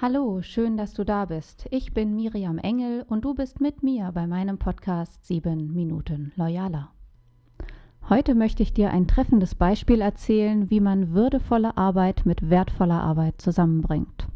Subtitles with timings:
[0.00, 1.66] Hallo, schön, dass du da bist.
[1.72, 6.92] Ich bin Miriam Engel und du bist mit mir bei meinem Podcast 7 Minuten Loyaler.
[8.08, 13.40] Heute möchte ich dir ein treffendes Beispiel erzählen, wie man würdevolle Arbeit mit wertvoller Arbeit
[13.40, 14.28] zusammenbringt.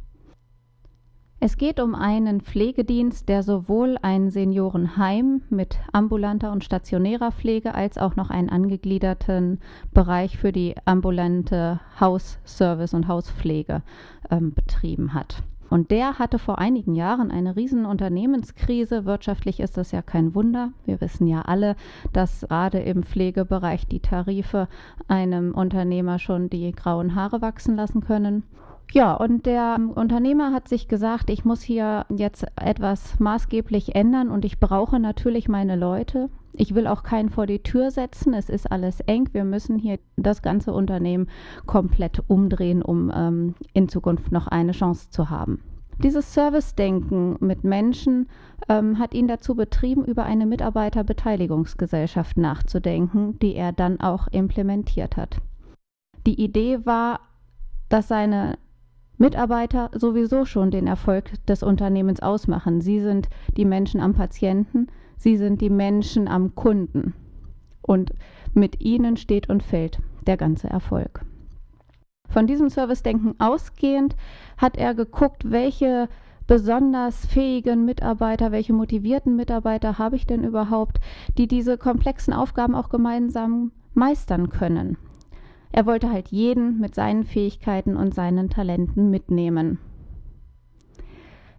[1.38, 7.98] Es geht um einen Pflegedienst, der sowohl ein Seniorenheim mit ambulanter und stationärer Pflege als
[7.98, 9.60] auch noch einen angegliederten
[9.92, 13.82] Bereich für die ambulante Hausservice und Hauspflege
[14.28, 15.44] ähm, betrieben hat.
[15.72, 19.06] Und der hatte vor einigen Jahren eine riesen Unternehmenskrise.
[19.06, 20.72] Wirtschaftlich ist das ja kein Wunder.
[20.84, 21.76] Wir wissen ja alle,
[22.12, 24.68] dass gerade im Pflegebereich die Tarife
[25.08, 28.42] einem Unternehmer schon die grauen Haare wachsen lassen können.
[28.92, 34.44] Ja, und der Unternehmer hat sich gesagt, ich muss hier jetzt etwas maßgeblich ändern und
[34.44, 36.28] ich brauche natürlich meine Leute.
[36.52, 38.34] Ich will auch keinen vor die Tür setzen.
[38.34, 39.28] Es ist alles eng.
[39.32, 41.28] Wir müssen hier das ganze Unternehmen
[41.66, 45.62] komplett umdrehen, um ähm, in Zukunft noch eine Chance zu haben.
[45.98, 48.28] Dieses Service-Denken mit Menschen
[48.68, 55.36] ähm, hat ihn dazu betrieben, über eine Mitarbeiterbeteiligungsgesellschaft nachzudenken, die er dann auch implementiert hat.
[56.26, 57.20] Die Idee war,
[57.88, 58.58] dass seine
[59.18, 62.80] Mitarbeiter sowieso schon den Erfolg des Unternehmens ausmachen.
[62.80, 67.14] Sie sind die Menschen am Patienten, sie sind die Menschen am Kunden.
[67.80, 68.12] Und
[68.54, 71.24] mit ihnen steht und fällt der ganze Erfolg.
[72.28, 74.16] Von diesem Servicedenken ausgehend
[74.56, 76.08] hat er geguckt, welche
[76.46, 80.98] besonders fähigen Mitarbeiter, welche motivierten Mitarbeiter habe ich denn überhaupt,
[81.38, 84.96] die diese komplexen Aufgaben auch gemeinsam meistern können.
[85.72, 89.78] Er wollte halt jeden mit seinen Fähigkeiten und seinen Talenten mitnehmen.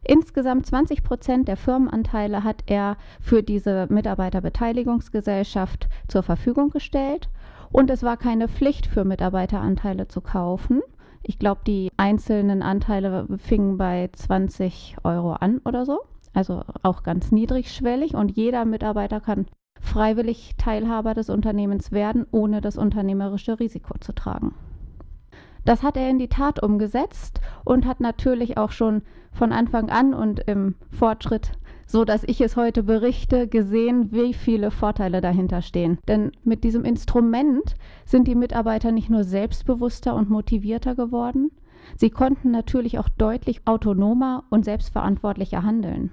[0.03, 7.29] Insgesamt 20 Prozent der Firmenanteile hat er für diese Mitarbeiterbeteiligungsgesellschaft zur Verfügung gestellt.
[7.71, 10.81] Und es war keine Pflicht für Mitarbeiteranteile zu kaufen.
[11.23, 16.01] Ich glaube, die einzelnen Anteile fingen bei 20 Euro an oder so.
[16.33, 18.13] Also auch ganz niedrigschwellig.
[18.13, 19.45] Und jeder Mitarbeiter kann
[19.79, 24.53] freiwillig Teilhaber des Unternehmens werden, ohne das unternehmerische Risiko zu tragen.
[25.65, 29.01] Das hat er in die Tat umgesetzt und hat natürlich auch schon
[29.31, 31.51] von Anfang an und im Fortschritt,
[31.87, 35.97] so dass ich es heute berichte, gesehen, wie viele Vorteile dahinter stehen.
[36.07, 37.75] Denn mit diesem Instrument
[38.05, 41.51] sind die Mitarbeiter nicht nur selbstbewusster und motivierter geworden,
[41.95, 46.11] sie konnten natürlich auch deutlich autonomer und selbstverantwortlicher handeln.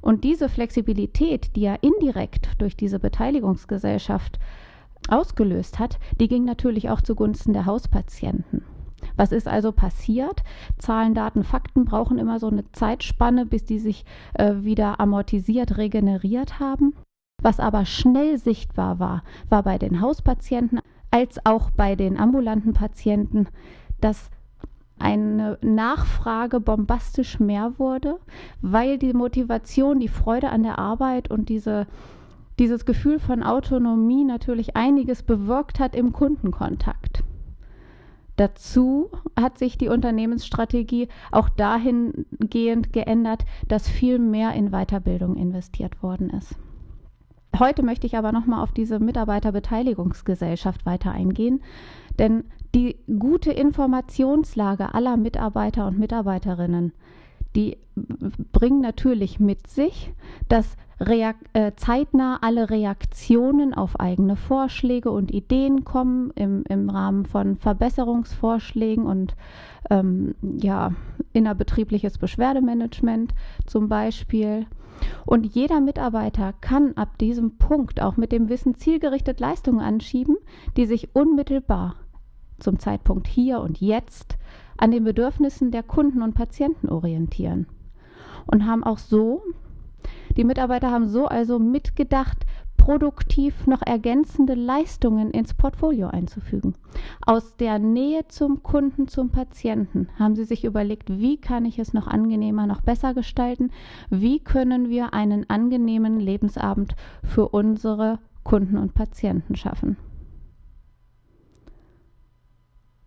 [0.00, 4.38] Und diese Flexibilität, die er indirekt durch diese Beteiligungsgesellschaft
[5.08, 8.64] ausgelöst hat, die ging natürlich auch zugunsten der Hauspatienten.
[9.16, 10.42] Was ist also passiert?
[10.78, 14.04] Zahlen, Daten, Fakten brauchen immer so eine Zeitspanne, bis die sich
[14.34, 16.94] äh, wieder amortisiert, regeneriert haben.
[17.42, 20.80] Was aber schnell sichtbar war, war bei den Hauspatienten
[21.10, 23.48] als auch bei den ambulanten Patienten,
[24.00, 24.30] dass
[24.98, 28.18] eine Nachfrage bombastisch mehr wurde,
[28.60, 31.86] weil die Motivation, die Freude an der Arbeit und diese,
[32.58, 37.22] dieses Gefühl von Autonomie natürlich einiges bewirkt hat im Kundenkontakt.
[38.36, 46.30] Dazu hat sich die Unternehmensstrategie auch dahingehend geändert, dass viel mehr in Weiterbildung investiert worden
[46.30, 46.54] ist.
[47.58, 51.60] Heute möchte ich aber nochmal auf diese Mitarbeiterbeteiligungsgesellschaft weiter eingehen,
[52.18, 52.44] denn
[52.74, 56.92] die gute Informationslage aller Mitarbeiter und Mitarbeiterinnen,
[57.56, 57.78] die
[58.52, 60.12] bringen natürlich mit sich,
[60.48, 67.24] dass Reak äh, zeitnah alle Reaktionen auf eigene Vorschläge und Ideen kommen im, im Rahmen
[67.24, 69.36] von Verbesserungsvorschlägen und
[69.90, 70.92] ähm, ja,
[71.32, 73.32] innerbetriebliches Beschwerdemanagement
[73.66, 74.66] zum Beispiel.
[75.24, 80.36] Und jeder Mitarbeiter kann ab diesem Punkt auch mit dem Wissen zielgerichtet Leistungen anschieben,
[80.76, 81.94] die sich unmittelbar
[82.58, 84.36] zum Zeitpunkt hier und jetzt
[84.76, 87.66] an den Bedürfnissen der Kunden und Patienten orientieren.
[88.46, 89.42] Und haben auch so,
[90.38, 96.74] die Mitarbeiter haben so also mitgedacht, produktiv noch ergänzende Leistungen ins Portfolio einzufügen.
[97.26, 101.92] Aus der Nähe zum Kunden, zum Patienten haben sie sich überlegt, wie kann ich es
[101.92, 103.72] noch angenehmer, noch besser gestalten?
[104.08, 109.98] Wie können wir einen angenehmen Lebensabend für unsere Kunden und Patienten schaffen?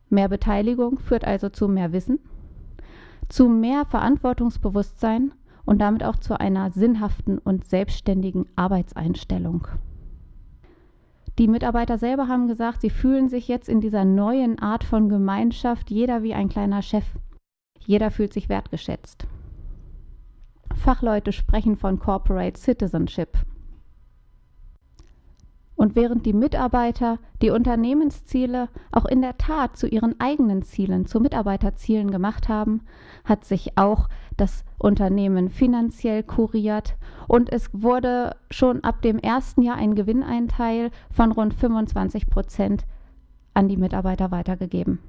[0.09, 2.19] Mehr Beteiligung führt also zu mehr Wissen,
[3.29, 5.31] zu mehr Verantwortungsbewusstsein
[5.65, 9.67] und damit auch zu einer sinnhaften und selbstständigen Arbeitseinstellung.
[11.39, 15.89] Die Mitarbeiter selber haben gesagt, sie fühlen sich jetzt in dieser neuen Art von Gemeinschaft,
[15.89, 17.05] jeder wie ein kleiner Chef.
[17.79, 19.27] Jeder fühlt sich wertgeschätzt.
[20.75, 23.37] Fachleute sprechen von Corporate Citizenship.
[25.81, 31.19] Und während die Mitarbeiter die Unternehmensziele auch in der Tat zu ihren eigenen Zielen, zu
[31.19, 32.81] Mitarbeiterzielen gemacht haben,
[33.25, 34.07] hat sich auch
[34.37, 36.97] das Unternehmen finanziell kuriert
[37.27, 42.85] und es wurde schon ab dem ersten Jahr ein Gewinneinteil von rund 25 Prozent
[43.55, 44.99] an die Mitarbeiter weitergegeben.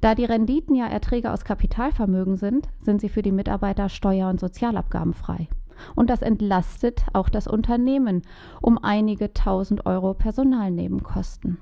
[0.00, 4.40] Da die Renditen ja Erträge aus Kapitalvermögen sind, sind sie für die Mitarbeiter steuer- und
[4.40, 5.48] sozialabgabenfrei.
[5.94, 8.22] Und das entlastet auch das Unternehmen
[8.60, 11.58] um einige tausend Euro Personalnebenkosten.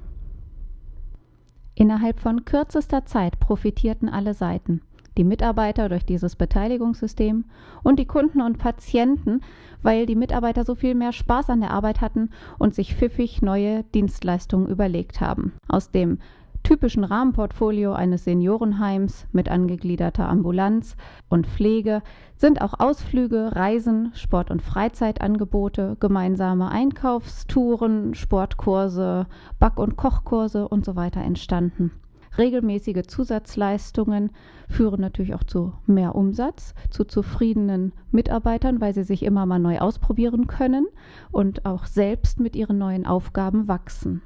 [1.75, 4.81] Innerhalb von kürzester Zeit profitierten alle Seiten.
[5.17, 7.45] Die Mitarbeiter durch dieses Beteiligungssystem
[7.83, 9.41] und die Kunden und Patienten,
[9.83, 13.85] weil die Mitarbeiter so viel mehr Spaß an der Arbeit hatten und sich pfiffig neue
[13.95, 15.53] Dienstleistungen überlegt haben.
[15.69, 16.19] Aus dem
[16.67, 20.97] typischen Rahmenportfolio eines Seniorenheims mit angegliederter Ambulanz
[21.29, 22.03] und Pflege
[22.35, 29.29] sind auch Ausflüge, Reisen, Sport- und Freizeitangebote, gemeinsame Einkaufstouren, Sportkurse,
[29.61, 31.93] Back- und Kochkurse und so weiter entstanden.
[32.37, 34.33] Regelmäßige Zusatzleistungen
[34.69, 39.79] führen natürlich auch zu mehr Umsatz, zu zufriedenen Mitarbeitern, weil sie sich immer mal neu
[39.79, 40.89] ausprobieren können
[41.31, 44.21] und auch selbst mit ihren neuen Aufgaben wachsen.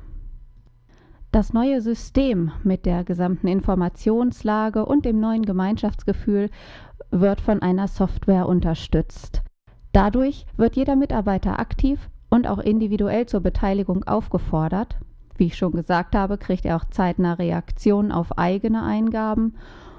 [1.32, 6.50] Das neue System mit der gesamten Informationslage und dem neuen Gemeinschaftsgefühl
[7.12, 9.42] wird von einer Software unterstützt.
[9.92, 14.98] Dadurch wird jeder Mitarbeiter aktiv und auch individuell zur Beteiligung aufgefordert.
[15.36, 19.54] Wie ich schon gesagt habe, kriegt er auch zeitnah Reaktionen auf eigene Eingaben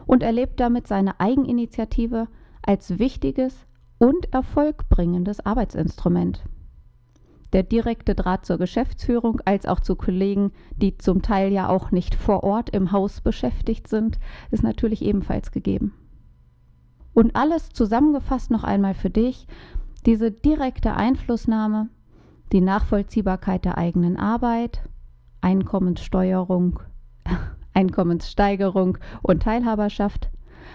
[0.05, 2.27] und erlebt damit seine Eigeninitiative
[2.61, 3.65] als wichtiges
[3.99, 6.43] und erfolgbringendes Arbeitsinstrument.
[7.53, 12.15] Der direkte Draht zur Geschäftsführung als auch zu Kollegen, die zum Teil ja auch nicht
[12.15, 14.19] vor Ort im Haus beschäftigt sind,
[14.51, 15.93] ist natürlich ebenfalls gegeben.
[17.13, 19.47] Und alles zusammengefasst noch einmal für dich,
[20.05, 21.89] diese direkte Einflussnahme,
[22.53, 24.81] die Nachvollziehbarkeit der eigenen Arbeit,
[25.41, 26.79] Einkommenssteuerung,
[27.73, 30.29] Einkommenssteigerung und Teilhaberschaft,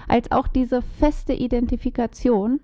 [0.09, 2.61] als auch diese feste Identifikation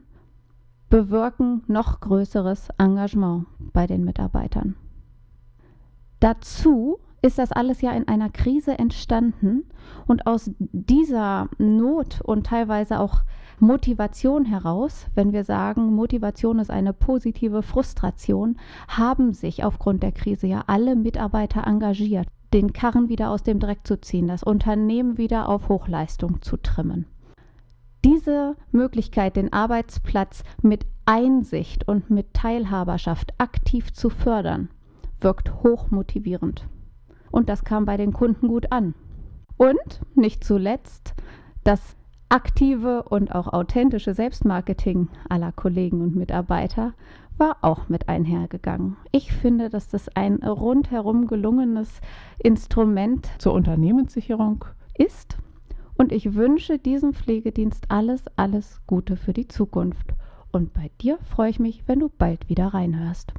[0.92, 4.74] bewirken noch größeres Engagement bei den Mitarbeitern.
[6.20, 9.64] Dazu ist das alles ja in einer Krise entstanden
[10.06, 13.22] und aus dieser Not und teilweise auch
[13.58, 20.46] Motivation heraus, wenn wir sagen, Motivation ist eine positive Frustration, haben sich aufgrund der Krise
[20.46, 25.48] ja alle Mitarbeiter engagiert, den Karren wieder aus dem Dreck zu ziehen, das Unternehmen wieder
[25.48, 27.06] auf Hochleistung zu trimmen.
[28.04, 34.70] Diese Möglichkeit, den Arbeitsplatz mit Einsicht und mit Teilhaberschaft aktiv zu fördern,
[35.20, 36.66] wirkt hochmotivierend.
[37.30, 38.94] Und das kam bei den Kunden gut an.
[39.56, 41.14] Und nicht zuletzt
[41.62, 41.96] das
[42.28, 46.94] aktive und auch authentische Selbstmarketing aller Kollegen und Mitarbeiter
[47.38, 48.96] war auch mit einhergegangen.
[49.12, 52.00] Ich finde, dass das ein rundherum gelungenes
[52.38, 54.64] Instrument zur Unternehmenssicherung
[54.96, 55.38] ist
[56.02, 60.14] und ich wünsche diesem Pflegedienst alles, alles Gute für die Zukunft.
[60.50, 63.32] Und bei dir freue ich mich, wenn du bald wieder reinhörst.